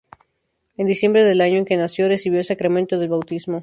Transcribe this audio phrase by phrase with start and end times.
[0.77, 3.59] En diciembre del año en que nació, recibió el sacramento del Bautismo.